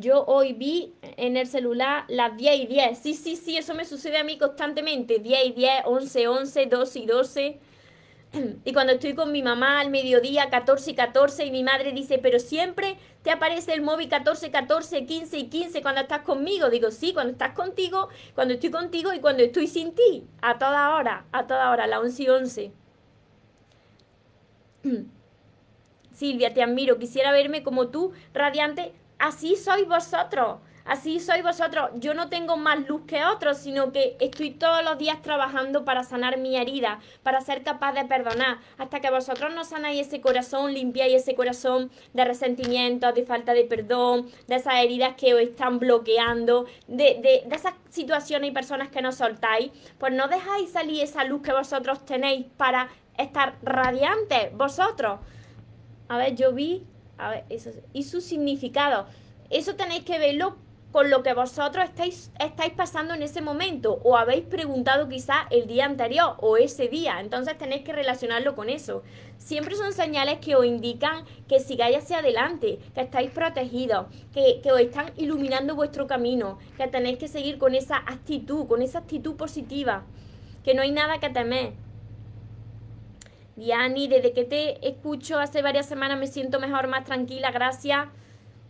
[0.00, 2.98] Yo hoy vi en el celular las 10 y 10.
[2.98, 5.18] Sí, sí, sí, eso me sucede a mí constantemente.
[5.18, 7.58] 10 y 10, 11, 11, 12 y 12.
[8.64, 12.18] Y cuando estoy con mi mamá al mediodía, 14 y 14, y mi madre dice,
[12.18, 16.70] pero siempre te aparece el móvil 14, 14, 15 y 15 cuando estás conmigo.
[16.70, 20.26] Digo, sí, cuando estás contigo, cuando estoy contigo y cuando estoy sin ti.
[20.42, 22.72] A toda hora, a toda hora, la 11 y 11.
[26.12, 26.98] Silvia, te admiro.
[26.98, 28.92] Quisiera verme como tú, radiante.
[29.18, 30.58] Así sois vosotros.
[30.88, 31.90] Así sois vosotros.
[31.96, 36.02] Yo no tengo más luz que otros, sino que estoy todos los días trabajando para
[36.02, 38.56] sanar mi herida, para ser capaz de perdonar.
[38.78, 43.64] Hasta que vosotros no sanáis ese corazón, limpiáis ese corazón de resentimiento, de falta de
[43.64, 48.88] perdón, de esas heridas que os están bloqueando, de, de, de esas situaciones y personas
[48.88, 54.56] que no soltáis, pues no dejáis salir esa luz que vosotros tenéis para estar radiantes
[54.56, 55.20] vosotros.
[56.08, 56.86] A ver, yo vi,
[57.18, 59.06] a ver, eso, y su significado.
[59.50, 60.56] Eso tenéis que verlo
[60.92, 65.66] con lo que vosotros estáis, estáis pasando en ese momento o habéis preguntado quizá el
[65.66, 67.20] día anterior o ese día.
[67.20, 69.02] Entonces tenéis que relacionarlo con eso.
[69.36, 74.72] Siempre son señales que os indican que sigáis hacia adelante, que estáis protegidos, que, que
[74.72, 79.36] os están iluminando vuestro camino, que tenéis que seguir con esa actitud, con esa actitud
[79.36, 80.04] positiva,
[80.64, 81.72] que no hay nada que temer.
[83.58, 88.06] Diani, desde que te escucho hace varias semanas me siento mejor, más tranquila, gracias.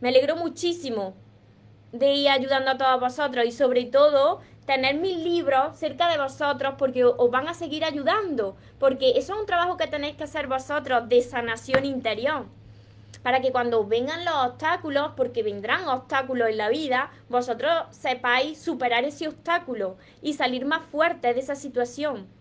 [0.00, 1.12] Me alegro muchísimo
[1.92, 6.76] de ir ayudando a todos vosotros y sobre todo tener mis libros cerca de vosotros
[6.78, 10.46] porque os van a seguir ayudando, porque eso es un trabajo que tenéis que hacer
[10.46, 12.46] vosotros de sanación interior.
[13.22, 19.04] Para que cuando vengan los obstáculos, porque vendrán obstáculos en la vida, vosotros sepáis superar
[19.04, 22.37] ese obstáculo y salir más fuerte de esa situación.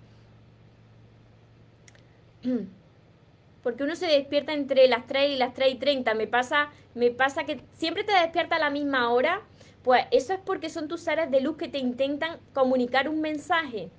[3.64, 6.14] Porque uno se despierta entre las 3 y las 3 y 30.
[6.14, 9.42] Me pasa, me pasa que siempre te despierta a la misma hora.
[9.84, 13.90] Pues eso es porque son tus seres de luz que te intentan comunicar un mensaje.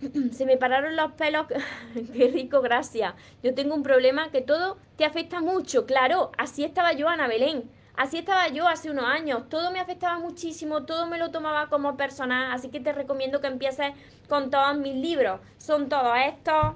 [0.32, 1.46] Se me pararon los pelos.
[2.12, 3.14] Qué rico, gracias.
[3.42, 5.86] Yo tengo un problema que todo te afecta mucho.
[5.86, 7.68] Claro, así estaba yo, Ana Belén.
[7.96, 9.48] Así estaba yo hace unos años.
[9.48, 12.52] Todo me afectaba muchísimo, todo me lo tomaba como personal.
[12.52, 13.92] Así que te recomiendo que empieces
[14.28, 15.40] con todos mis libros.
[15.58, 16.74] Son todos estos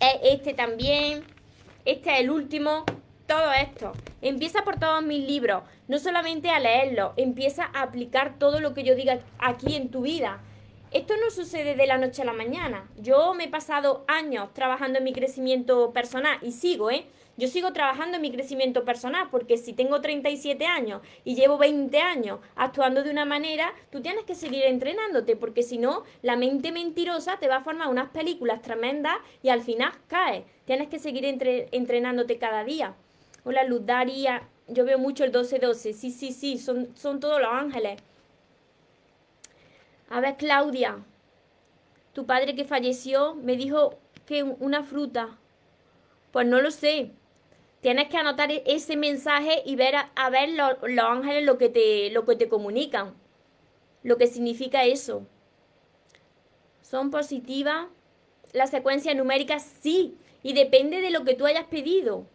[0.00, 1.24] este también,
[1.84, 2.84] este es el último,
[3.26, 3.92] todo esto.
[4.22, 8.82] Empieza por todos mis libros, no solamente a leerlos, empieza a aplicar todo lo que
[8.82, 10.40] yo diga aquí en tu vida.
[10.90, 12.88] Esto no sucede de la noche a la mañana.
[12.96, 17.06] Yo me he pasado años trabajando en mi crecimiento personal y sigo, ¿eh?
[17.40, 21.98] Yo sigo trabajando en mi crecimiento personal porque si tengo 37 años y llevo 20
[21.98, 26.70] años actuando de una manera, tú tienes que seguir entrenándote porque si no, la mente
[26.70, 30.44] mentirosa te va a formar unas películas tremendas y al final caes.
[30.66, 32.94] Tienes que seguir entrenándote cada día.
[33.44, 35.94] Hola Luz Daría, yo veo mucho el 12-12.
[35.94, 38.02] Sí, sí, sí, son, son todos los ángeles.
[40.10, 40.98] A ver, Claudia,
[42.12, 45.38] tu padre que falleció me dijo que una fruta.
[46.32, 47.12] Pues no lo sé.
[47.80, 52.10] Tienes que anotar e-, ese mensaje y ver a, ver los, ángeles lo que, te,
[52.10, 53.14] lo que te comunican.
[54.02, 55.26] Lo que significa eso.
[56.82, 57.86] ¿Son positivas?
[58.52, 60.16] La secuencia numérica sí.
[60.42, 62.26] Y depende de lo que tú hayas pedido.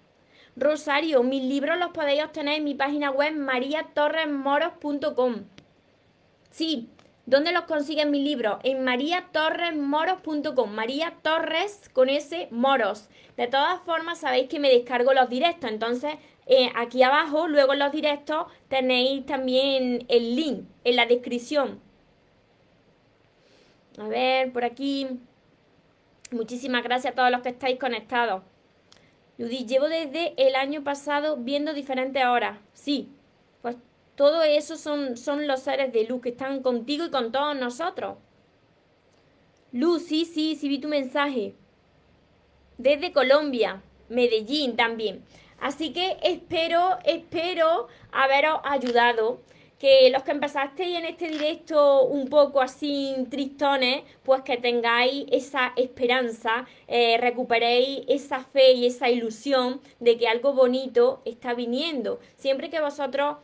[0.55, 5.43] Rosario, mis libros los podéis obtener en mi página web mariatorresmoros.com.
[6.49, 6.89] Sí,
[7.25, 8.59] ¿Dónde los consiguen mis libros?
[8.63, 10.71] En mariatorresmoros.com.
[10.71, 13.09] María Torres con ese moros.
[13.35, 15.71] De todas formas, sabéis que me descargo los directos.
[15.71, 16.13] Entonces,
[16.45, 21.79] eh, aquí abajo, luego en los directos, tenéis también el link en la descripción.
[23.97, 25.07] A ver, por aquí.
[26.31, 28.43] Muchísimas gracias a todos los que estáis conectados.
[29.37, 32.59] Judy, llevo desde el año pasado viendo diferentes horas.
[32.73, 33.09] Sí,
[33.61, 33.75] pues
[34.15, 38.17] todo eso son, son los seres de luz que están contigo y con todos nosotros.
[39.71, 41.53] Luz, sí, sí, sí vi tu mensaje.
[42.77, 45.23] Desde Colombia, Medellín también.
[45.59, 49.41] Así que espero, espero haberos ayudado.
[49.79, 55.73] Que los que empezasteis en este directo un poco así tristones, pues que tengáis esa
[55.75, 62.21] esperanza, eh, recuperéis esa fe y esa ilusión de que algo bonito está viniendo.
[62.37, 63.35] Siempre que vosotros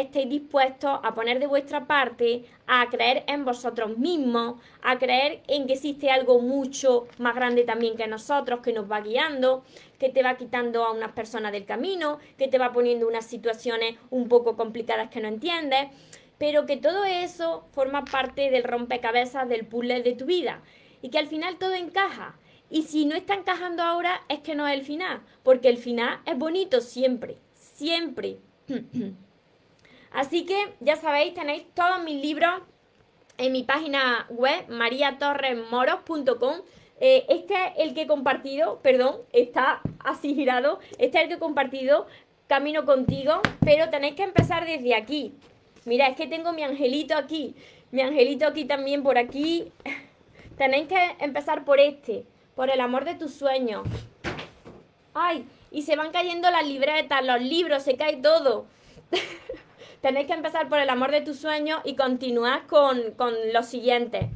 [0.00, 5.66] estéis dispuestos a poner de vuestra parte, a creer en vosotros mismos, a creer en
[5.66, 9.64] que existe algo mucho más grande también que nosotros, que nos va guiando,
[9.98, 13.96] que te va quitando a unas personas del camino, que te va poniendo unas situaciones
[14.10, 15.88] un poco complicadas que no entiendes,
[16.38, 20.62] pero que todo eso forma parte del rompecabezas del puzzle de tu vida.
[21.02, 22.38] Y que al final todo encaja.
[22.70, 26.20] Y si no está encajando ahora es que no es el final, porque el final
[26.26, 28.38] es bonito siempre, siempre
[30.12, 32.62] Así que ya sabéis, tenéis todos mis libros
[33.36, 36.54] en mi página web mariatorresmoros.com.
[37.00, 40.80] Eh, este es el que he compartido, perdón, está así girado.
[40.98, 42.06] Este es el que he compartido,
[42.48, 45.34] Camino contigo, pero tenéis que empezar desde aquí.
[45.84, 47.54] Mira, es que tengo mi angelito aquí,
[47.90, 49.70] mi angelito aquí también por aquí.
[50.56, 52.24] Tenéis que empezar por este,
[52.56, 53.86] por el amor de tus sueños.
[55.12, 58.64] Ay, y se van cayendo las libretas, los libros, se cae todo.
[60.00, 64.26] Tenéis que empezar por el amor de tus sueños y continuar con, con los siguientes.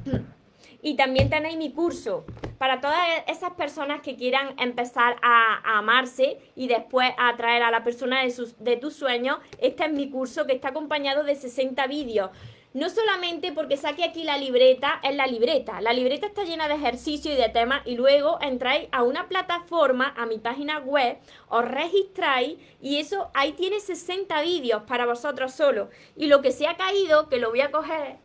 [0.82, 2.24] Y también tenéis mi curso
[2.58, 7.82] para todas esas personas que quieran empezar a, amarse y después a atraer a la
[7.82, 9.38] persona de, sus, de tus sueños.
[9.58, 12.30] Este es mi curso que está acompañado de 60 vídeos.
[12.74, 15.80] No solamente porque saque aquí la libreta, es la libreta.
[15.82, 20.14] La libreta está llena de ejercicios y de temas y luego entráis a una plataforma,
[20.16, 21.18] a mi página web,
[21.48, 25.90] os registráis y eso ahí tiene 60 vídeos para vosotros solo.
[26.16, 28.16] Y lo que se ha caído, que lo voy a coger,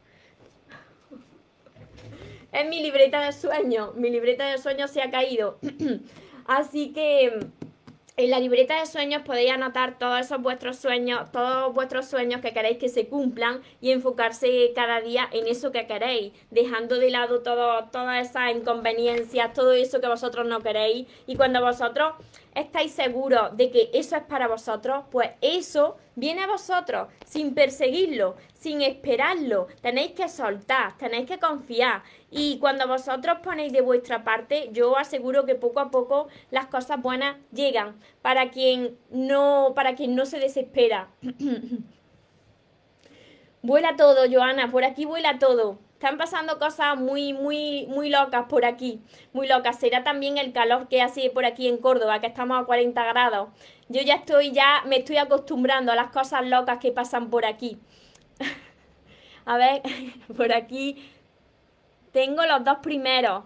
[2.54, 3.96] es mi libreta de sueños.
[3.96, 5.60] Mi libreta de sueños se ha caído.
[6.46, 7.40] Así que
[8.18, 12.52] en la libreta de sueños podéis anotar todos esos vuestros sueños, todos vuestros sueños que
[12.52, 17.44] queréis que se cumplan y enfocarse cada día en eso que queréis, dejando de lado
[17.44, 21.06] todo, todas esas inconveniencias, todo eso que vosotros no queréis.
[21.28, 22.14] Y cuando vosotros
[22.58, 28.36] estáis seguros de que eso es para vosotros, pues eso viene a vosotros sin perseguirlo,
[28.54, 29.68] sin esperarlo.
[29.82, 32.04] Tenéis que soltar, tenéis que confiar.
[32.32, 37.02] Y cuando vosotros ponéis de vuestra parte, yo aseguro que poco a poco las cosas
[37.02, 41.10] buenas llegan para quien no, para quien no se desespera.
[43.62, 45.87] vuela todo, Joana, por aquí vuela todo.
[45.98, 49.02] Están pasando cosas muy, muy, muy locas por aquí,
[49.34, 49.80] muy locas.
[49.80, 53.50] Será también el calor que hace por aquí en Córdoba, que estamos a 40 grados.
[53.90, 57.80] Yo ya estoy, ya me estoy acostumbrando a las cosas locas que pasan por aquí.
[59.46, 59.82] a ver,
[60.38, 61.04] por aquí
[62.12, 63.46] tengo los dos primeros.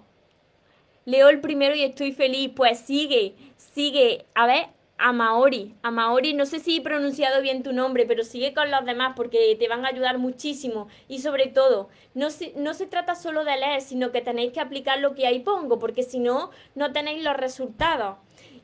[1.06, 2.52] Leo el primero y estoy feliz.
[2.54, 4.26] Pues sigue, sigue.
[4.36, 4.68] A ver,
[5.02, 5.76] a Maori.
[5.82, 9.14] A Maori, no sé si he pronunciado bien tu nombre, pero sigue con los demás
[9.16, 10.88] porque te van a ayudar muchísimo.
[11.08, 14.60] Y sobre todo, no se, no se trata solo de leer, sino que tenéis que
[14.60, 18.18] aplicar lo que ahí pongo, porque si no, no tenéis los resultados.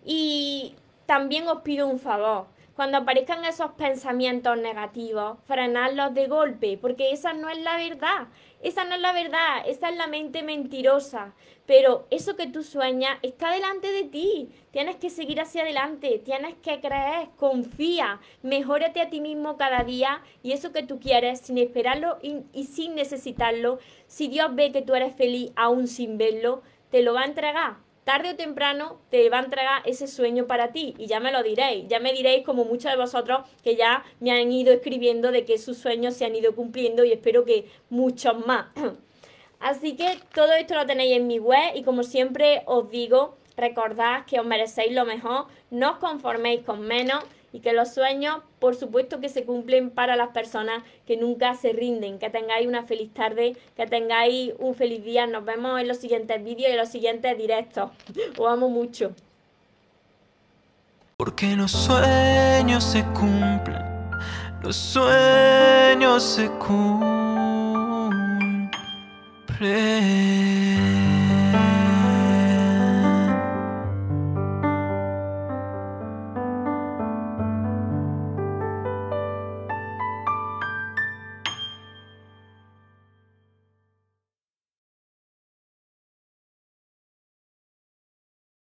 [0.05, 0.75] Y
[1.07, 2.45] también os pido un favor.
[2.75, 8.27] Cuando aparezcan esos pensamientos negativos, frenadlos de golpe, porque esa no es la verdad.
[8.61, 11.33] Esa no es la verdad, esa es la mente mentirosa.
[11.65, 14.49] Pero eso que tú sueñas está delante de ti.
[14.71, 20.21] Tienes que seguir hacia adelante, tienes que creer, confía, mejórate a ti mismo cada día
[20.43, 24.81] y eso que tú quieres sin esperarlo y, y sin necesitarlo, si Dios ve que
[24.81, 29.29] tú eres feliz aún sin verlo, te lo va a entregar tarde o temprano te
[29.29, 30.95] va a entregar ese sueño para ti.
[30.97, 34.31] Y ya me lo diréis, ya me diréis como muchos de vosotros que ya me
[34.31, 38.45] han ido escribiendo de que sus sueños se han ido cumpliendo y espero que muchos
[38.45, 38.67] más.
[39.59, 44.23] Así que todo esto lo tenéis en mi web y como siempre os digo, recordad
[44.25, 48.75] que os merecéis lo mejor, no os conforméis con menos y que los sueños, por
[48.75, 52.19] supuesto que se cumplen para las personas que nunca se rinden.
[52.19, 55.27] Que tengáis una feliz tarde, que tengáis un feliz día.
[55.27, 57.91] Nos vemos en los siguientes vídeos y en los siguientes directos.
[58.37, 59.13] Os amo mucho.
[61.17, 63.81] Porque los sueños se cumplen,
[64.61, 67.07] los sueños se cumplen.